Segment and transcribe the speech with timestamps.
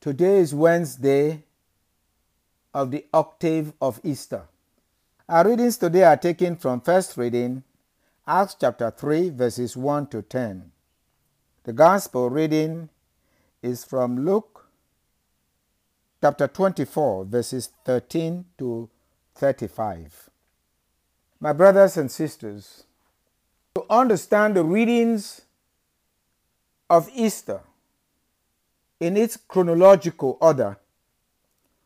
[0.00, 1.42] Today is Wednesday
[2.72, 4.44] of the octave of Easter.
[5.28, 7.64] Our readings today are taken from first reading,
[8.24, 10.70] Acts chapter 3, verses 1 to 10.
[11.64, 12.90] The gospel reading
[13.60, 14.68] is from Luke
[16.22, 18.88] chapter 24, verses 13 to
[19.34, 20.30] 35.
[21.40, 22.84] My brothers and sisters,
[23.74, 25.40] to understand the readings
[26.88, 27.62] of Easter
[29.00, 30.78] in its chronological order,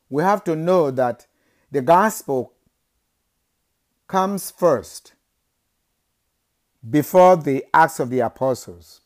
[0.09, 1.27] we have to know that
[1.71, 2.53] the gospel
[4.07, 5.15] comes first
[6.89, 9.01] before the Acts of the Apostles.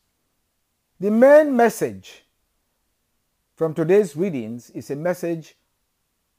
[0.99, 2.23] The main message
[3.55, 5.55] from today's readings is a message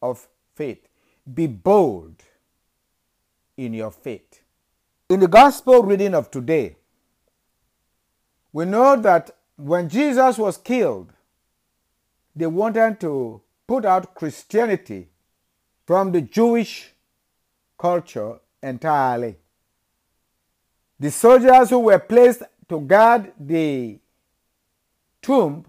[0.03, 0.89] of faith.
[1.33, 2.23] Be bold
[3.57, 4.41] in your faith.
[5.09, 6.77] In the gospel reading of today,
[8.53, 11.13] we know that when Jesus was killed,
[12.35, 15.09] they wanted to put out Christianity
[15.87, 16.93] from the Jewish
[17.79, 19.37] culture entirely.
[21.01, 23.99] The soldiers who were placed to guard the
[25.23, 25.65] tomb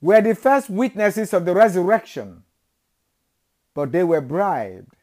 [0.00, 2.42] were the first witnesses of the resurrection,
[3.74, 4.94] but they were bribed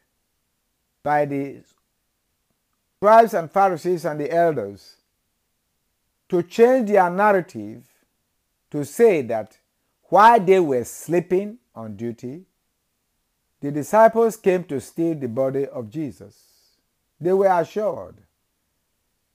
[1.02, 1.62] by the
[2.96, 4.96] scribes and Pharisees and the elders
[6.28, 7.84] to change their narrative
[8.70, 9.58] to say that
[10.12, 12.42] while they were sleeping on duty,
[13.62, 16.36] the disciples came to steal the body of Jesus.
[17.18, 18.18] They were assured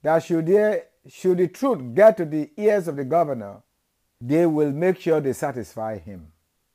[0.04, 3.56] that should, they, should the truth get to the ears of the governor,
[4.20, 6.28] they will make sure they satisfy him,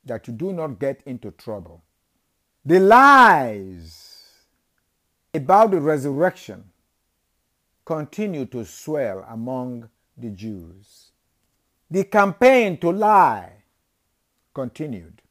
[0.04, 1.82] that you do not get into trouble.
[2.66, 4.34] The lies
[5.34, 6.66] about the resurrection
[7.86, 9.88] continue to swell among
[10.18, 11.12] the Jews.
[11.90, 13.63] The campaign to lie
[14.54, 15.22] continued.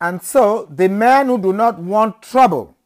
[0.00, 2.76] And so the men who do not want trouble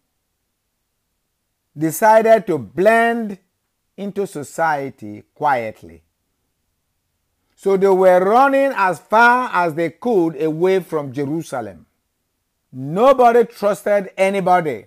[1.77, 3.39] decided to blend
[3.97, 6.03] into society quietly.
[7.55, 11.87] So they were running as far as they could away from Jerusalem.
[12.73, 14.87] Nobody trusted anybody.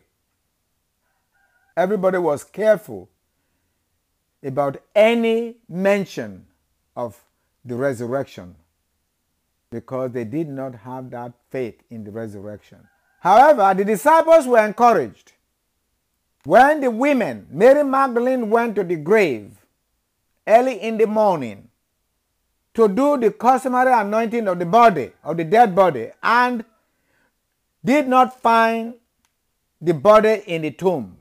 [1.78, 3.10] Everybody was careful
[4.44, 6.48] about any mention
[6.96, 7.24] of
[7.64, 8.56] the resurrection
[9.76, 12.78] because they did not have that faith in the resurrection.
[13.20, 15.34] However, the disciples were encouraged.
[16.46, 19.66] When the women, Mary Magdalene, went to the grave
[20.48, 21.68] early in the morning
[22.76, 26.64] to do the customary anointing of the body, of the dead body, and
[27.84, 28.94] did not find
[29.82, 31.18] the body in the tomb,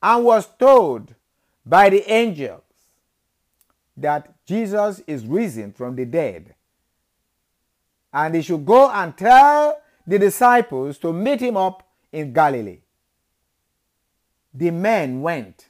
[0.00, 1.16] and was told
[1.64, 2.62] by the angels
[3.96, 6.55] that Jesus is risen from the dead.
[8.16, 12.78] And he should go and tell the disciples to meet him up in Galilee.
[14.54, 15.66] The men went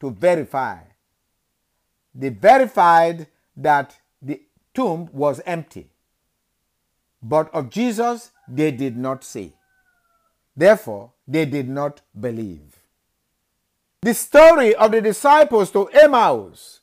[0.00, 0.78] to verify.
[2.14, 4.40] They verified that the
[4.72, 5.90] tomb was empty.
[7.22, 9.52] But of Jesus, they did not see.
[10.56, 12.78] Therefore, they did not believe.
[14.00, 16.80] The story of the disciples to Emmaus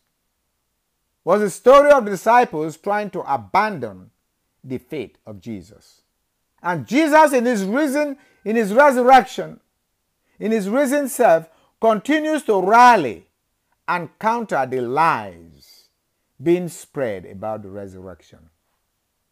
[1.23, 4.11] was the story of the disciples trying to abandon
[4.65, 6.01] the faith of Jesus.
[6.61, 9.59] And Jesus, in his risen, in his resurrection,
[10.39, 11.47] in his risen self,
[11.79, 13.27] continues to rally
[13.87, 15.89] and counter the lies
[16.41, 18.39] being spread about the resurrection.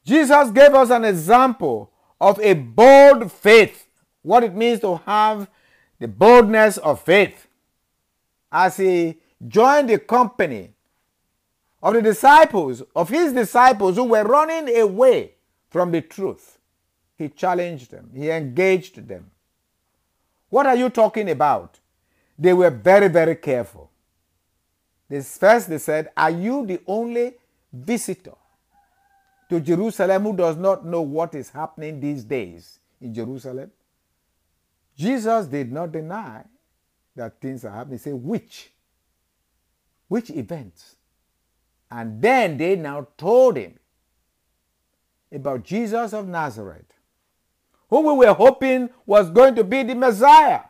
[0.05, 1.91] Jesus gave us an example
[2.21, 3.87] of a bold faith,
[4.21, 5.49] what it means to have
[5.99, 7.47] the boldness of faith.
[8.51, 9.15] As he
[9.47, 10.73] joined the company
[11.83, 15.33] of the disciples, of his disciples who were running away
[15.69, 16.57] from the truth.
[17.17, 19.29] He challenged them, he engaged them.
[20.49, 21.79] What are you talking about?
[22.39, 23.91] They were very, very careful.
[25.09, 27.33] This first they said, Are you the only
[27.71, 28.35] visitor
[29.49, 33.71] to Jerusalem who does not know what is happening these days in Jerusalem?
[34.95, 36.45] Jesus did not deny
[37.15, 37.97] that things are happening.
[37.97, 38.71] He said, Which?
[40.07, 40.95] Which events?
[41.95, 43.77] And then they now told him
[45.31, 46.91] about Jesus of Nazareth,
[47.87, 50.61] who we were hoping was going to be the Messiah.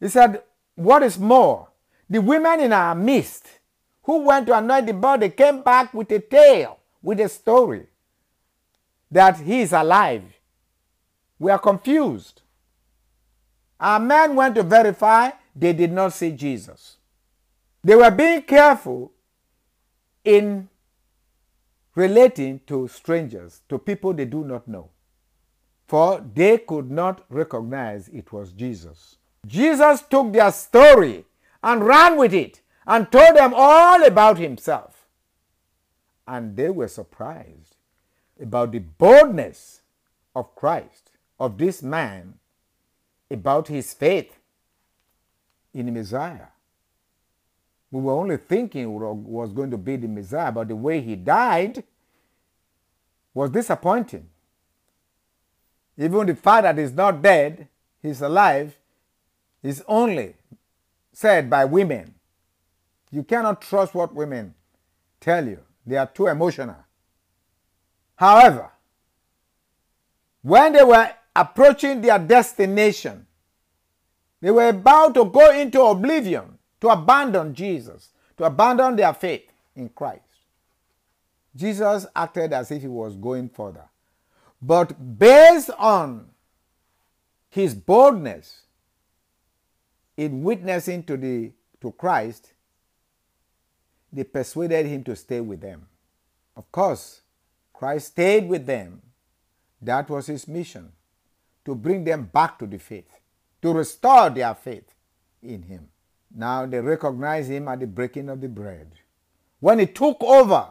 [0.00, 0.42] He said,
[0.74, 1.68] What is more,
[2.10, 3.46] the women in our midst
[4.02, 7.86] who went to anoint the body came back with a tale, with a story
[9.10, 10.24] that he is alive.
[11.38, 12.42] We are confused.
[13.80, 16.98] Our men went to verify, they did not see Jesus.
[17.82, 19.12] They were being careful
[20.24, 20.68] in
[21.94, 24.90] relating to strangers, to people they do not know.
[25.86, 29.16] For they could not recognize it was Jesus.
[29.46, 31.24] Jesus took their story
[31.62, 35.06] and ran with it and told them all about himself.
[36.26, 37.76] And they were surprised
[38.40, 39.80] about the boldness
[40.36, 41.10] of Christ,
[41.40, 42.34] of this man,
[43.30, 44.38] about his faith
[45.74, 46.48] in the Messiah.
[47.90, 51.82] We were only thinking was going to be the Messiah, but the way he died
[53.32, 54.28] was disappointing.
[55.96, 57.68] Even the fact that he's not dead,
[58.02, 58.76] he's alive,
[59.62, 60.34] is only
[61.12, 62.14] said by women.
[63.10, 64.54] You cannot trust what women
[65.20, 66.76] tell you, they are too emotional.
[68.16, 68.70] However,
[70.42, 73.26] when they were approaching their destination,
[74.40, 79.88] they were about to go into oblivion, to abandon Jesus, to abandon their faith in
[79.88, 80.22] Christ.
[81.54, 83.84] Jesus acted as if he was going further.
[84.60, 86.28] But based on
[87.48, 88.62] his boldness
[90.16, 92.52] in witnessing to, the, to Christ,
[94.12, 95.86] they persuaded him to stay with them.
[96.56, 97.22] Of course,
[97.72, 99.02] Christ stayed with them.
[99.80, 100.92] That was his mission
[101.64, 103.10] to bring them back to the faith,
[103.62, 104.94] to restore their faith
[105.42, 105.88] in him.
[106.34, 108.92] Now they recognize him at the breaking of the bread.
[109.60, 110.68] When he took over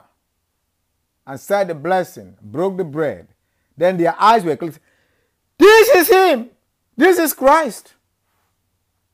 [1.26, 3.28] and said the blessing, broke the bread,
[3.76, 4.80] then their eyes were closed.
[5.58, 6.50] This is him!
[6.96, 7.94] This is Christ!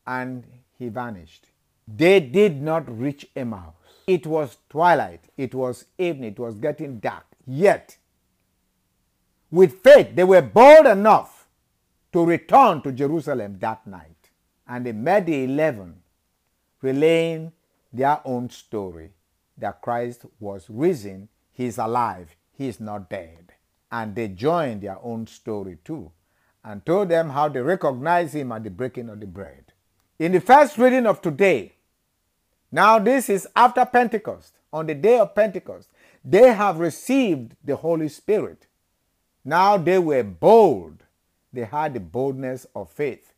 [0.06, 0.44] And
[0.78, 1.48] he vanished.
[1.88, 3.74] They did not reach Emmaus.
[4.06, 7.26] It was twilight, it was evening, it was getting dark.
[7.46, 7.98] Yet,
[9.50, 11.48] with faith, they were bold enough
[12.12, 14.30] to return to Jerusalem that night.
[14.68, 16.03] And they met the eleven,
[16.84, 17.52] relaying
[17.92, 19.12] their own story
[19.58, 23.54] that Christ was risen, he is alive, he is not dead.
[23.92, 26.12] And they joined their own story too
[26.64, 29.74] and told them how they recognized him at the breaking of the bread.
[30.20, 31.74] In the first reading of today,
[32.74, 34.56] now, this is after Pentecost.
[34.74, 35.90] On the day of Pentecost,
[36.26, 38.66] they have received the Holy Spirit.
[39.46, 41.04] Now they were bold.
[41.54, 43.32] They had the boldness of faith.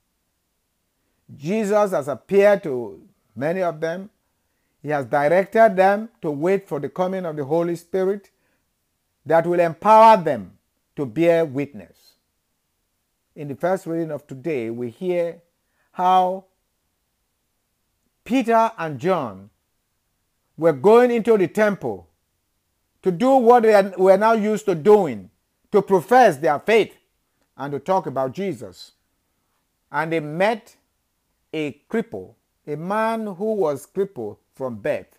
[1.35, 3.01] Jesus has appeared to
[3.35, 4.09] many of them.
[4.81, 8.29] He has directed them to wait for the coming of the Holy Spirit
[9.25, 10.57] that will empower them
[10.95, 12.13] to bear witness.
[13.35, 15.41] In the first reading of today, we hear
[15.91, 16.45] how
[18.23, 19.49] Peter and John
[20.57, 22.07] were going into the temple
[23.01, 25.29] to do what they were now used to doing,
[25.71, 26.95] to profess their faith
[27.57, 28.93] and to talk about Jesus.
[29.91, 30.75] And they met
[31.53, 32.35] a cripple,
[32.67, 35.17] a man who was crippled from birth,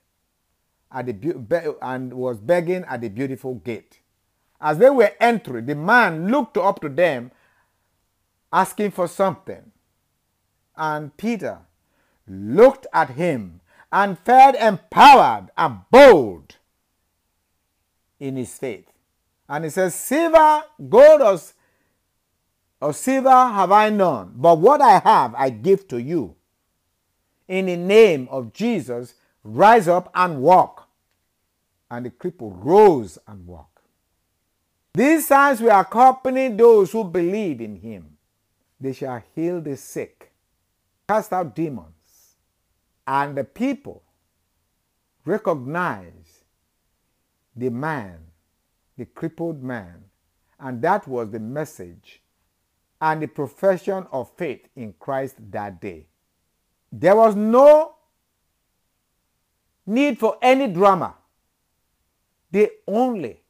[0.91, 4.01] at the, and was begging at the beautiful gate.
[4.61, 7.31] As they were entering, the man looked up to them
[8.53, 9.73] asking for something.
[10.77, 11.59] And Peter
[12.27, 13.61] looked at him
[13.93, 16.57] and felt empowered and bold
[18.19, 18.87] in his faith.
[19.49, 21.39] And he says, Silver, gold, or,
[22.81, 26.35] or silver have I none, but what I have I give to you.
[27.49, 29.15] In the name of Jesus,
[29.45, 30.89] rise up and walk.
[31.91, 33.87] And the cripple rose and walked.
[34.95, 38.17] These signs will accompany those who believe in him.
[38.81, 40.33] They shall heal the sick,
[41.09, 41.97] cast out demons
[43.07, 44.03] and the people
[45.25, 46.45] recognize
[47.55, 48.19] the man,
[48.97, 50.05] the crippled man,
[50.59, 52.23] and that was the message
[53.01, 56.07] and the profession of faith in Christ that day.
[56.99, 57.95] There was no
[59.85, 61.15] need for any drama.
[62.51, 63.43] They only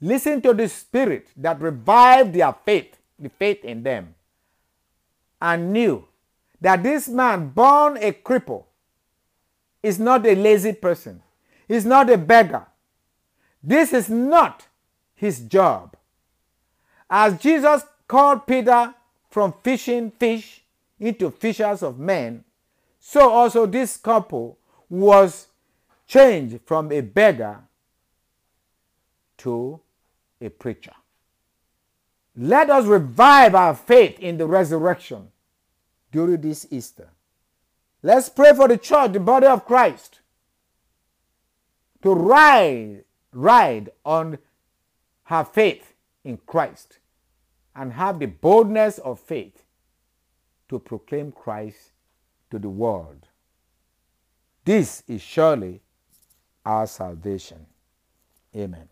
[0.00, 4.14] listened to the Spirit that revived their faith, the faith in them,
[5.42, 6.06] and knew
[6.60, 8.64] that this man, born a cripple,
[9.82, 11.22] is not a lazy person,
[11.66, 12.66] he's not a beggar.
[13.60, 14.68] This is not
[15.16, 15.96] his job.
[17.10, 18.94] As Jesus called Peter
[19.30, 20.62] from fishing fish
[20.98, 22.44] into fishers of men,
[22.98, 25.48] so also this couple was
[26.06, 27.60] changed from a beggar
[29.38, 29.80] to
[30.40, 30.94] a preacher.
[32.36, 35.28] Let us revive our faith in the resurrection
[36.12, 37.08] during this Easter.
[38.02, 40.20] Let's pray for the church, the body of Christ,
[42.02, 44.38] to ride, ride on
[45.24, 46.98] her faith in Christ
[47.74, 49.65] and have the boldness of faith
[50.68, 51.92] to proclaim Christ
[52.50, 53.28] to the world.
[54.64, 55.80] This is surely
[56.64, 57.66] our salvation.
[58.54, 58.88] Amen.